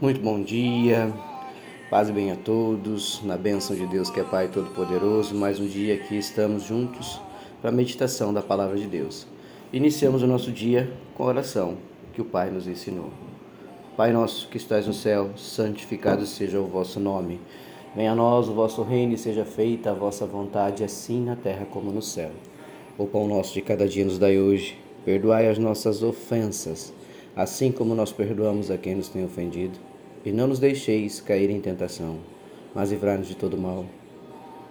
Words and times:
Muito 0.00 0.20
bom 0.20 0.40
dia, 0.40 1.12
paz 1.90 2.08
e 2.08 2.12
bem 2.12 2.30
a 2.30 2.36
todos, 2.36 3.20
na 3.24 3.36
bênção 3.36 3.74
de 3.74 3.84
Deus 3.84 4.08
que 4.08 4.20
é 4.20 4.22
Pai 4.22 4.46
Todo-Poderoso. 4.46 5.34
Mais 5.34 5.58
um 5.58 5.66
dia 5.66 5.94
aqui 5.94 6.16
estamos 6.16 6.62
juntos 6.62 7.20
para 7.60 7.70
a 7.70 7.72
meditação 7.72 8.32
da 8.32 8.40
Palavra 8.40 8.76
de 8.76 8.86
Deus. 8.86 9.26
Iniciamos 9.72 10.22
o 10.22 10.26
nosso 10.28 10.52
dia 10.52 10.88
com 11.16 11.24
a 11.24 11.26
oração 11.26 11.78
que 12.12 12.22
o 12.22 12.24
Pai 12.24 12.48
nos 12.48 12.68
ensinou. 12.68 13.10
Pai 13.96 14.12
nosso 14.12 14.46
que 14.48 14.56
estás 14.56 14.86
no 14.86 14.94
céu, 14.94 15.30
santificado 15.36 16.24
seja 16.26 16.60
o 16.60 16.68
vosso 16.68 17.00
nome. 17.00 17.40
Venha 17.96 18.12
a 18.12 18.14
nós 18.14 18.48
o 18.48 18.54
vosso 18.54 18.84
reino 18.84 19.14
e 19.14 19.18
seja 19.18 19.44
feita 19.44 19.90
a 19.90 19.94
vossa 19.94 20.24
vontade, 20.24 20.84
assim 20.84 21.24
na 21.24 21.34
terra 21.34 21.66
como 21.68 21.90
no 21.90 22.02
céu. 22.02 22.30
O 22.96 23.04
pão 23.04 23.26
nosso 23.26 23.52
de 23.52 23.62
cada 23.62 23.88
dia 23.88 24.04
nos 24.04 24.16
dai 24.16 24.38
hoje. 24.38 24.78
Perdoai 25.04 25.48
as 25.48 25.58
nossas 25.58 26.04
ofensas, 26.04 26.92
assim 27.38 27.70
como 27.70 27.94
nós 27.94 28.10
perdoamos 28.10 28.68
a 28.68 28.76
quem 28.76 28.96
nos 28.96 29.08
tem 29.08 29.24
ofendido 29.24 29.78
e 30.24 30.32
não 30.32 30.48
nos 30.48 30.58
deixeis 30.58 31.20
cair 31.20 31.48
em 31.50 31.60
tentação, 31.60 32.16
mas 32.74 32.90
livrai-nos 32.90 33.28
de 33.28 33.36
todo 33.36 33.56
mal. 33.56 33.86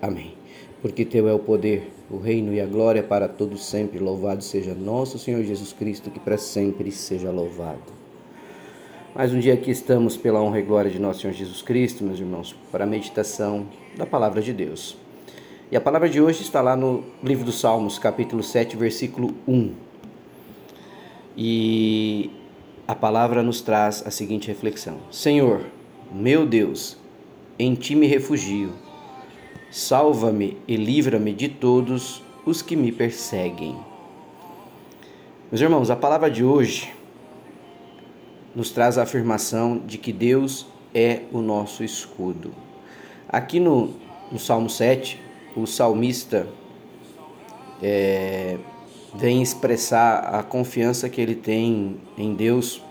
Amém. 0.01 0.33
Porque 0.81 1.05
teu 1.05 1.29
é 1.29 1.33
o 1.33 1.39
poder, 1.39 1.89
o 2.11 2.17
reino 2.17 2.53
e 2.53 2.59
a 2.59 2.65
glória 2.65 3.01
para 3.01 3.29
todos 3.29 3.65
sempre. 3.65 3.99
Louvado 3.99 4.43
seja 4.43 4.75
nosso 4.75 5.17
Senhor 5.17 5.41
Jesus 5.45 5.71
Cristo, 5.71 6.11
que 6.11 6.19
para 6.19 6.37
sempre 6.37 6.91
seja 6.91 7.31
louvado. 7.31 7.95
Mais 9.15 9.33
um 9.33 9.39
dia 9.39 9.53
aqui 9.53 9.71
estamos 9.71 10.17
pela 10.17 10.41
honra 10.41 10.59
e 10.59 10.63
glória 10.63 10.91
de 10.91 10.99
nosso 10.99 11.21
Senhor 11.21 11.33
Jesus 11.33 11.61
Cristo, 11.61 12.03
meus 12.03 12.19
irmãos, 12.19 12.53
para 12.69 12.83
a 12.83 12.87
meditação 12.87 13.65
da 13.95 14.05
palavra 14.05 14.41
de 14.41 14.51
Deus. 14.51 14.97
E 15.71 15.77
a 15.77 15.81
palavra 15.81 16.09
de 16.09 16.19
hoje 16.19 16.41
está 16.41 16.61
lá 16.61 16.75
no 16.75 17.05
livro 17.23 17.45
dos 17.45 17.61
Salmos, 17.61 17.97
capítulo 17.97 18.43
7, 18.43 18.75
versículo 18.75 19.33
1. 19.47 19.73
E 21.37 22.31
a 22.87 22.95
palavra 22.95 23.43
nos 23.43 23.59
traz 23.61 24.01
a 24.05 24.09
seguinte 24.09 24.47
reflexão: 24.47 24.99
Senhor, 25.11 25.65
meu 26.11 26.45
Deus, 26.45 26.97
em 27.59 27.75
ti 27.75 27.95
me 27.95 28.07
refugio. 28.07 28.71
Salva-me 29.69 30.57
e 30.65 30.77
livra-me 30.77 31.33
de 31.33 31.49
todos 31.49 32.23
os 32.45 32.61
que 32.61 32.75
me 32.75 32.91
perseguem. 32.91 33.77
Meus 35.51 35.61
irmãos, 35.61 35.89
a 35.89 35.95
palavra 35.95 36.31
de 36.31 36.43
hoje 36.43 36.93
nos 38.55 38.71
traz 38.71 38.97
a 38.97 39.03
afirmação 39.03 39.81
de 39.85 39.97
que 39.97 40.13
Deus 40.13 40.65
é 40.95 41.23
o 41.33 41.41
nosso 41.41 41.83
escudo. 41.83 42.53
Aqui 43.27 43.59
no, 43.59 43.93
no 44.31 44.39
Salmo 44.39 44.69
7, 44.69 45.21
o 45.55 45.65
salmista 45.65 46.47
é, 47.83 48.57
vem 49.13 49.41
expressar 49.41 50.19
a 50.35 50.43
confiança 50.43 51.09
que 51.09 51.21
ele 51.21 51.35
tem 51.35 51.97
em 52.17 52.33
Deus 52.33 52.81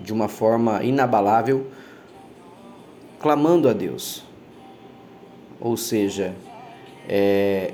de 0.00 0.12
uma 0.12 0.28
forma 0.28 0.82
inabalável, 0.82 1.66
clamando 3.20 3.68
a 3.68 3.72
Deus. 3.72 4.24
Ou 5.60 5.76
seja, 5.76 6.34
é, 7.08 7.72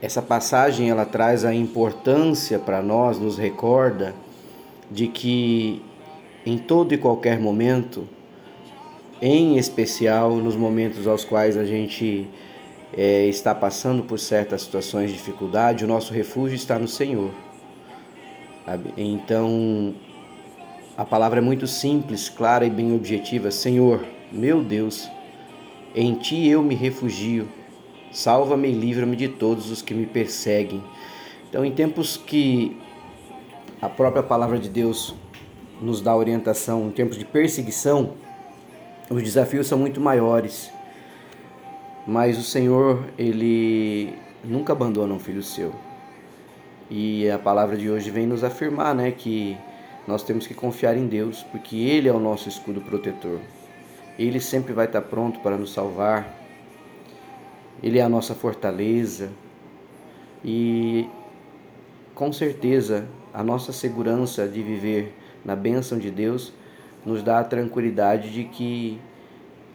essa 0.00 0.22
passagem 0.22 0.90
ela 0.90 1.04
traz 1.04 1.44
a 1.44 1.54
importância 1.54 2.58
para 2.58 2.80
nós, 2.80 3.18
nos 3.18 3.36
recorda 3.36 4.14
de 4.90 5.08
que 5.08 5.82
em 6.46 6.56
todo 6.56 6.94
e 6.94 6.98
qualquer 6.98 7.38
momento, 7.38 8.08
em 9.20 9.58
especial 9.58 10.36
nos 10.36 10.56
momentos 10.56 11.06
aos 11.06 11.24
quais 11.24 11.56
a 11.56 11.64
gente 11.64 12.28
é, 12.96 13.26
está 13.26 13.54
passando 13.54 14.02
por 14.02 14.18
certas 14.18 14.62
situações 14.62 15.10
de 15.10 15.16
dificuldade, 15.16 15.84
o 15.84 15.88
nosso 15.88 16.12
refúgio 16.12 16.56
está 16.56 16.78
no 16.78 16.88
Senhor. 16.88 17.30
Sabe? 18.64 18.92
Então, 18.96 19.94
a 20.96 21.04
palavra 21.04 21.38
é 21.38 21.42
muito 21.42 21.66
simples, 21.66 22.28
clara 22.28 22.64
e 22.64 22.70
bem 22.70 22.94
objetiva. 22.94 23.50
Senhor, 23.50 24.04
meu 24.32 24.62
Deus, 24.62 25.08
em 25.94 26.14
Ti 26.14 26.48
eu 26.48 26.62
me 26.62 26.74
refugio. 26.74 27.48
Salva-me 28.10 28.68
e 28.68 28.72
livra-me 28.72 29.16
de 29.16 29.28
todos 29.28 29.70
os 29.70 29.82
que 29.82 29.92
me 29.92 30.06
perseguem. 30.06 30.82
Então, 31.48 31.64
em 31.64 31.72
tempos 31.72 32.16
que 32.16 32.76
a 33.80 33.88
própria 33.88 34.22
palavra 34.22 34.58
de 34.58 34.68
Deus 34.68 35.14
nos 35.80 36.00
dá 36.00 36.16
orientação, 36.16 36.88
em 36.88 36.90
tempos 36.90 37.16
de 37.18 37.24
perseguição, 37.24 38.14
os 39.10 39.22
desafios 39.22 39.66
são 39.66 39.78
muito 39.78 40.00
maiores 40.00 40.70
mas 42.08 42.38
o 42.38 42.42
Senhor, 42.42 43.04
ele 43.18 44.14
nunca 44.42 44.72
abandona 44.72 45.12
um 45.12 45.18
filho 45.18 45.42
seu. 45.42 45.74
E 46.88 47.28
a 47.28 47.38
palavra 47.38 47.76
de 47.76 47.90
hoje 47.90 48.10
vem 48.10 48.26
nos 48.26 48.42
afirmar, 48.42 48.94
né, 48.94 49.10
que 49.10 49.58
nós 50.06 50.22
temos 50.22 50.46
que 50.46 50.54
confiar 50.54 50.96
em 50.96 51.06
Deus, 51.06 51.42
porque 51.52 51.76
ele 51.76 52.08
é 52.08 52.12
o 52.12 52.18
nosso 52.18 52.48
escudo 52.48 52.80
protetor. 52.80 53.38
Ele 54.18 54.40
sempre 54.40 54.72
vai 54.72 54.86
estar 54.86 55.02
pronto 55.02 55.40
para 55.40 55.58
nos 55.58 55.74
salvar. 55.74 56.34
Ele 57.82 57.98
é 57.98 58.02
a 58.02 58.08
nossa 58.08 58.34
fortaleza. 58.34 59.28
E 60.42 61.06
com 62.14 62.32
certeza 62.32 63.06
a 63.34 63.44
nossa 63.44 63.70
segurança 63.70 64.48
de 64.48 64.62
viver 64.62 65.14
na 65.44 65.54
bênção 65.54 65.98
de 65.98 66.10
Deus 66.10 66.54
nos 67.04 67.22
dá 67.22 67.40
a 67.40 67.44
tranquilidade 67.44 68.32
de 68.32 68.44
que 68.44 68.98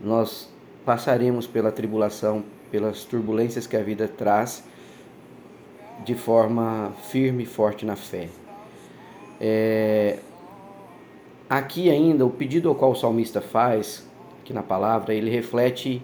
nós 0.02 0.52
passaremos 0.86 1.48
pela 1.48 1.72
tribulação, 1.72 2.44
pelas 2.72 3.04
turbulências 3.04 3.68
que 3.68 3.78
a 3.78 3.84
vida 3.84 4.08
traz, 4.08 4.64
de 6.04 6.16
forma 6.16 6.92
firme 7.10 7.44
e 7.44 7.46
forte 7.46 7.86
na 7.86 7.96
fé. 7.96 8.28
É, 9.40 10.20
aqui 11.50 11.90
ainda, 11.90 12.26
o 12.26 12.30
pedido 12.30 12.70
ao 12.70 12.76
qual 12.76 12.92
o 12.92 12.96
salmista 12.96 13.42
faz, 13.42 14.08
aqui 14.42 14.54
na 14.54 14.64
palavra, 14.64 15.14
ele 15.14 15.30
reflete 15.30 16.02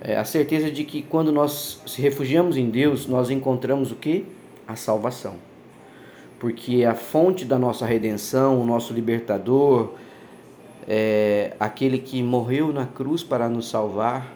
é, 0.00 0.16
a 0.16 0.24
certeza 0.24 0.70
de 0.70 0.84
que 0.84 1.02
quando 1.02 1.32
nós 1.32 1.82
se 1.86 2.00
refugiamos 2.00 2.56
em 2.56 2.70
Deus, 2.70 3.06
nós 3.06 3.30
encontramos 3.30 3.90
o 3.90 3.96
que? 3.96 4.24
A 4.66 4.76
salvação. 4.76 5.34
Porque 6.38 6.84
a 6.84 6.94
fonte 6.94 7.44
da 7.44 7.58
nossa 7.58 7.84
redenção, 7.84 8.60
o 8.60 8.64
nosso 8.64 8.92
libertador, 8.92 9.94
é, 10.90 11.54
aquele 11.60 11.98
que 11.98 12.22
morreu 12.22 12.72
na 12.72 12.86
cruz 12.86 13.22
para 13.22 13.46
nos 13.46 13.68
salvar 13.68 14.34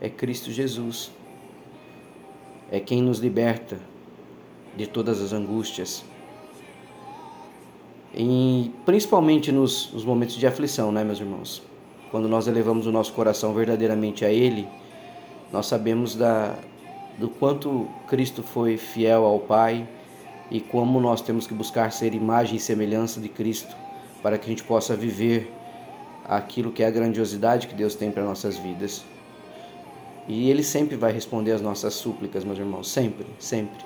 é 0.00 0.08
Cristo 0.08 0.52
Jesus. 0.52 1.10
É 2.70 2.78
quem 2.78 3.02
nos 3.02 3.18
liberta 3.18 3.76
de 4.76 4.86
todas 4.86 5.20
as 5.20 5.32
angústias. 5.32 6.04
E 8.14 8.70
principalmente 8.84 9.50
nos, 9.50 9.92
nos 9.92 10.04
momentos 10.04 10.36
de 10.36 10.46
aflição, 10.46 10.92
né, 10.92 11.02
meus 11.02 11.18
irmãos? 11.18 11.60
Quando 12.12 12.28
nós 12.28 12.46
elevamos 12.46 12.86
o 12.86 12.92
nosso 12.92 13.12
coração 13.12 13.52
verdadeiramente 13.52 14.24
a 14.24 14.30
Ele, 14.30 14.68
nós 15.52 15.66
sabemos 15.66 16.14
da, 16.14 16.54
do 17.18 17.28
quanto 17.28 17.88
Cristo 18.06 18.40
foi 18.40 18.76
fiel 18.76 19.24
ao 19.24 19.40
Pai 19.40 19.88
e 20.48 20.60
como 20.60 21.00
nós 21.00 21.20
temos 21.20 21.44
que 21.44 21.54
buscar 21.54 21.90
ser 21.90 22.14
imagem 22.14 22.56
e 22.56 22.60
semelhança 22.60 23.20
de 23.20 23.28
Cristo 23.28 23.76
para 24.22 24.38
que 24.38 24.46
a 24.46 24.48
gente 24.48 24.62
possa 24.62 24.94
viver 24.94 25.55
aquilo 26.28 26.72
que 26.72 26.82
é 26.82 26.86
a 26.86 26.90
grandiosidade 26.90 27.66
que 27.66 27.74
Deus 27.74 27.94
tem 27.94 28.10
para 28.10 28.24
nossas 28.24 28.56
vidas. 28.56 29.04
E 30.28 30.50
Ele 30.50 30.62
sempre 30.62 30.96
vai 30.96 31.12
responder 31.12 31.52
às 31.52 31.60
nossas 31.60 31.94
súplicas, 31.94 32.44
meus 32.44 32.58
irmãos, 32.58 32.90
sempre, 32.90 33.26
sempre. 33.38 33.84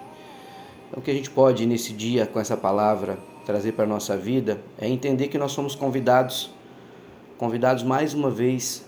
Então, 0.88 1.00
o 1.00 1.02
que 1.02 1.10
a 1.10 1.14
gente 1.14 1.30
pode 1.30 1.66
nesse 1.66 1.92
dia, 1.92 2.26
com 2.26 2.40
essa 2.40 2.56
palavra, 2.56 3.18
trazer 3.44 3.72
para 3.72 3.84
a 3.84 3.88
nossa 3.88 4.16
vida 4.16 4.60
é 4.78 4.88
entender 4.88 5.28
que 5.28 5.38
nós 5.38 5.52
somos 5.52 5.74
convidados, 5.74 6.50
convidados 7.36 7.82
mais 7.82 8.14
uma 8.14 8.30
vez 8.30 8.86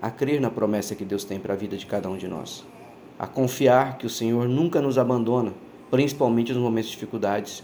a 0.00 0.10
crer 0.10 0.40
na 0.40 0.50
promessa 0.50 0.94
que 0.94 1.04
Deus 1.04 1.24
tem 1.24 1.38
para 1.38 1.52
a 1.52 1.56
vida 1.56 1.76
de 1.76 1.84
cada 1.84 2.08
um 2.08 2.16
de 2.16 2.26
nós, 2.26 2.64
a 3.18 3.26
confiar 3.26 3.98
que 3.98 4.06
o 4.06 4.10
Senhor 4.10 4.48
nunca 4.48 4.80
nos 4.80 4.96
abandona, 4.96 5.52
principalmente 5.90 6.52
nos 6.52 6.62
momentos 6.62 6.90
de 6.90 6.96
dificuldades, 6.96 7.62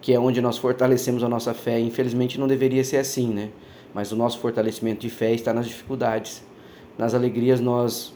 que 0.00 0.14
é 0.14 0.18
onde 0.18 0.40
nós 0.40 0.56
fortalecemos 0.56 1.22
a 1.22 1.28
nossa 1.28 1.52
fé. 1.52 1.78
Infelizmente 1.78 2.38
não 2.38 2.46
deveria 2.46 2.84
ser 2.84 2.98
assim, 2.98 3.28
né? 3.28 3.50
Mas 3.94 4.12
o 4.12 4.16
nosso 4.16 4.38
fortalecimento 4.38 5.00
de 5.00 5.10
fé 5.10 5.32
está 5.32 5.52
nas 5.52 5.66
dificuldades. 5.66 6.44
Nas 6.98 7.14
alegrias 7.14 7.60
nós 7.60 8.14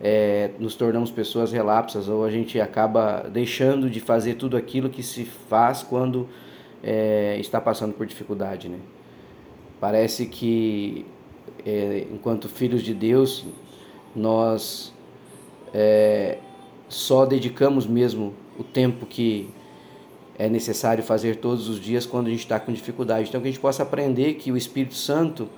é, 0.00 0.50
nos 0.58 0.74
tornamos 0.74 1.10
pessoas 1.10 1.52
relapsas 1.52 2.08
ou 2.08 2.24
a 2.24 2.30
gente 2.30 2.60
acaba 2.60 3.28
deixando 3.30 3.90
de 3.90 4.00
fazer 4.00 4.34
tudo 4.34 4.56
aquilo 4.56 4.88
que 4.88 5.02
se 5.02 5.24
faz 5.24 5.82
quando 5.82 6.28
é, 6.82 7.36
está 7.40 7.60
passando 7.60 7.92
por 7.94 8.06
dificuldade, 8.06 8.68
né? 8.68 8.78
Parece 9.80 10.26
que 10.26 11.06
é, 11.64 12.06
enquanto 12.10 12.48
filhos 12.48 12.82
de 12.82 12.94
Deus 12.94 13.44
nós 14.14 14.92
é, 15.72 16.38
só 16.88 17.26
dedicamos 17.26 17.86
mesmo 17.86 18.34
o 18.58 18.64
tempo 18.64 19.06
que 19.06 19.50
é 20.38 20.48
necessário 20.48 21.02
fazer 21.02 21.36
todos 21.36 21.68
os 21.68 21.80
dias 21.80 22.06
quando 22.06 22.28
a 22.28 22.30
gente 22.30 22.40
está 22.40 22.60
com 22.60 22.72
dificuldade. 22.72 23.28
Então, 23.28 23.40
que 23.40 23.48
a 23.48 23.50
gente 23.50 23.60
possa 23.60 23.82
aprender 23.82 24.34
que 24.34 24.52
o 24.52 24.56
Espírito 24.56 24.94
Santo 24.94 25.48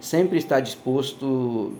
sempre 0.00 0.38
está 0.38 0.60
disposto, 0.60 1.72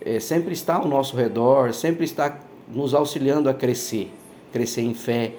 é, 0.00 0.20
sempre 0.20 0.52
está 0.52 0.74
ao 0.74 0.86
nosso 0.86 1.16
redor, 1.16 1.72
sempre 1.72 2.04
está 2.04 2.38
nos 2.68 2.92
auxiliando 2.94 3.48
a 3.48 3.54
crescer, 3.54 4.12
crescer 4.52 4.82
em 4.82 4.92
fé, 4.92 5.32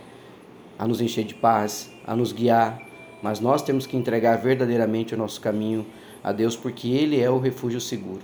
a 0.77 0.87
nos 0.87 0.99
encher 1.01 1.23
de 1.23 1.35
paz, 1.35 1.91
a 2.05 2.15
nos 2.15 2.31
guiar. 2.31 2.81
Mas 3.21 3.39
nós 3.39 3.61
temos 3.61 3.85
que 3.85 3.95
entregar 3.95 4.35
verdadeiramente 4.37 5.13
o 5.13 5.17
nosso 5.17 5.39
caminho 5.39 5.85
a 6.23 6.31
Deus 6.31 6.55
porque 6.55 6.89
Ele 6.89 7.21
é 7.21 7.29
o 7.29 7.37
refúgio 7.37 7.79
seguro. 7.79 8.21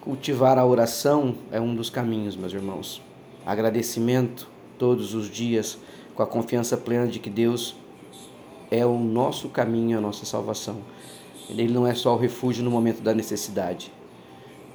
Cultivar 0.00 0.58
a 0.58 0.64
oração 0.64 1.34
é 1.50 1.60
um 1.60 1.74
dos 1.74 1.90
caminhos, 1.90 2.36
meus 2.36 2.52
irmãos. 2.52 3.02
Agradecimento 3.44 4.48
todos 4.78 5.14
os 5.14 5.30
dias, 5.30 5.78
com 6.14 6.22
a 6.22 6.26
confiança 6.26 6.76
plena 6.76 7.06
de 7.06 7.18
que 7.18 7.30
Deus 7.30 7.74
é 8.70 8.84
o 8.84 8.98
nosso 8.98 9.48
caminho, 9.48 9.98
a 9.98 10.00
nossa 10.00 10.24
salvação. 10.24 10.78
Ele 11.48 11.68
não 11.68 11.86
é 11.86 11.94
só 11.94 12.14
o 12.14 12.18
refúgio 12.18 12.64
no 12.64 12.70
momento 12.70 13.02
da 13.02 13.14
necessidade. 13.14 13.92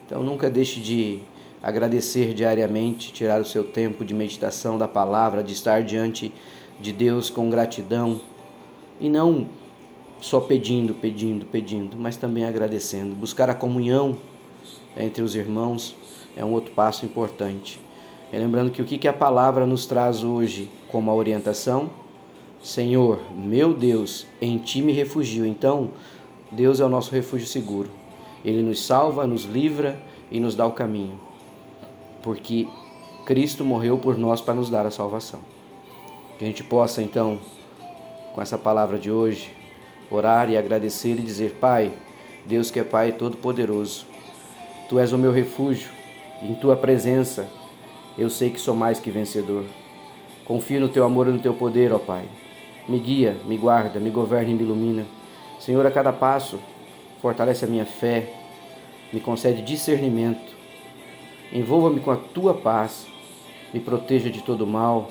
Então 0.05 0.23
nunca 0.23 0.49
deixe 0.49 0.79
de 0.79 1.19
agradecer 1.61 2.33
diariamente, 2.33 3.11
tirar 3.11 3.41
o 3.41 3.45
seu 3.45 3.63
tempo 3.63 4.05
de 4.05 4.13
meditação 4.13 4.77
da 4.77 4.87
palavra, 4.87 5.43
de 5.43 5.53
estar 5.53 5.83
diante 5.83 6.33
de 6.79 6.93
Deus 6.93 7.29
com 7.29 7.49
gratidão 7.49 8.21
e 8.99 9.09
não 9.09 9.49
só 10.21 10.39
pedindo, 10.39 10.93
pedindo, 10.93 11.45
pedindo, 11.45 11.97
mas 11.97 12.17
também 12.17 12.45
agradecendo. 12.45 13.15
Buscar 13.15 13.49
a 13.49 13.55
comunhão 13.55 14.17
entre 14.97 15.21
os 15.21 15.35
irmãos 15.35 15.95
é 16.35 16.43
um 16.43 16.51
outro 16.51 16.71
passo 16.73 17.05
importante. 17.05 17.79
Lembrando 18.37 18.71
que 18.71 18.81
o 18.81 18.85
que 18.85 19.07
a 19.07 19.13
palavra 19.13 19.65
nos 19.65 19.87
traz 19.87 20.23
hoje 20.23 20.69
como 20.91 21.09
a 21.09 21.15
orientação? 21.15 21.89
Senhor, 22.61 23.19
meu 23.35 23.73
Deus, 23.73 24.27
em 24.39 24.57
ti 24.59 24.81
me 24.81 24.93
refugio. 24.93 25.45
Então, 25.45 25.89
Deus 26.51 26.79
é 26.79 26.85
o 26.85 26.89
nosso 26.89 27.11
refúgio 27.11 27.47
seguro. 27.47 27.89
Ele 28.45 28.61
nos 28.61 28.85
salva, 28.85 29.25
nos 29.25 29.45
livra 29.45 29.99
e 30.29 30.39
nos 30.39 30.55
dá 30.55 30.65
o 30.67 30.73
caminho. 30.73 31.19
Porque 32.21 32.67
Cristo 33.25 33.65
morreu 33.65 33.97
por 33.97 34.17
nós 34.17 34.41
para 34.41 34.53
nos 34.53 34.69
dar 34.69 34.85
a 34.85 34.91
salvação. 34.91 35.39
Que 36.37 36.45
a 36.45 36.47
gente 36.47 36.63
possa, 36.63 37.01
então, 37.01 37.39
com 38.35 38.41
essa 38.41 38.57
palavra 38.57 38.99
de 38.99 39.09
hoje, 39.09 39.51
orar 40.11 40.49
e 40.51 40.57
agradecer 40.57 41.13
e 41.13 41.21
dizer: 41.21 41.57
Pai, 41.59 41.91
Deus 42.45 42.69
que 42.69 42.79
é 42.79 42.83
Pai 42.83 43.11
Todo-Poderoso, 43.11 44.05
Tu 44.87 44.99
és 44.99 45.11
o 45.11 45.17
meu 45.17 45.31
refúgio, 45.31 45.89
em 46.43 46.53
Tua 46.55 46.75
presença 46.75 47.47
eu 48.19 48.29
sei 48.29 48.49
que 48.49 48.59
sou 48.59 48.75
mais 48.75 48.99
que 48.99 49.09
vencedor. 49.09 49.63
Confio 50.45 50.81
no 50.81 50.89
Teu 50.89 51.05
amor 51.05 51.27
e 51.27 51.31
no 51.31 51.39
Teu 51.39 51.53
poder, 51.53 51.93
ó 51.93 51.99
Pai. 51.99 52.25
Me 52.87 52.99
guia, 52.99 53.37
me 53.45 53.57
guarda, 53.57 53.99
me 53.99 54.09
governa 54.09 54.51
e 54.51 54.53
me 54.53 54.63
ilumina. 54.63 55.05
Senhor, 55.59 55.85
a 55.85 55.91
cada 55.91 56.11
passo, 56.11 56.59
fortalece 57.21 57.65
a 57.65 57.67
minha 57.67 57.85
fé, 57.85 58.33
me 59.13 59.19
concede 59.19 59.61
discernimento, 59.61 60.55
envolva-me 61.53 61.99
com 61.99 62.11
a 62.11 62.15
Tua 62.15 62.53
paz, 62.53 63.07
me 63.73 63.79
proteja 63.79 64.29
de 64.29 64.41
todo 64.41 64.67
mal, 64.67 65.09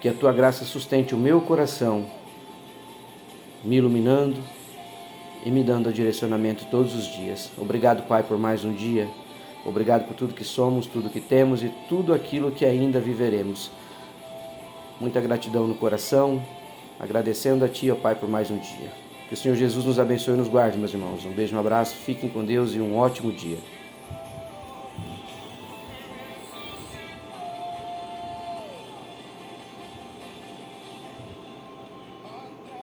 que 0.00 0.08
a 0.08 0.14
Tua 0.14 0.32
graça 0.32 0.64
sustente 0.64 1.14
o 1.14 1.18
meu 1.18 1.40
coração 1.40 2.06
me 3.64 3.76
iluminando 3.76 4.36
e 5.44 5.50
me 5.50 5.62
dando 5.62 5.92
direcionamento 5.92 6.64
todos 6.70 6.94
os 6.94 7.06
dias. 7.06 7.50
Obrigado, 7.58 8.06
Pai, 8.06 8.22
por 8.22 8.38
mais 8.38 8.64
um 8.64 8.72
dia. 8.72 9.08
Obrigado 9.68 10.06
por 10.06 10.14
tudo 10.14 10.34
que 10.34 10.44
somos, 10.44 10.86
tudo 10.86 11.10
que 11.10 11.20
temos 11.20 11.62
e 11.62 11.68
tudo 11.88 12.14
aquilo 12.14 12.50
que 12.50 12.64
ainda 12.64 12.98
viveremos. 12.98 13.70
Muita 14.98 15.20
gratidão 15.20 15.66
no 15.66 15.74
coração, 15.74 16.42
agradecendo 16.98 17.64
a 17.64 17.68
Ti, 17.68 17.90
ó 17.90 17.94
Pai, 17.94 18.14
por 18.14 18.28
mais 18.28 18.50
um 18.50 18.58
dia. 18.58 18.90
Que 19.28 19.34
o 19.34 19.36
Senhor 19.36 19.54
Jesus 19.54 19.84
nos 19.84 19.98
abençoe 19.98 20.34
e 20.34 20.36
nos 20.38 20.48
guarde, 20.48 20.78
meus 20.78 20.94
irmãos. 20.94 21.24
Um 21.26 21.32
beijo, 21.32 21.54
um 21.54 21.60
abraço, 21.60 21.94
fiquem 21.94 22.30
com 22.30 22.42
Deus 22.44 22.74
e 22.74 22.80
um 22.80 22.96
ótimo 22.96 23.30
dia. 23.30 23.58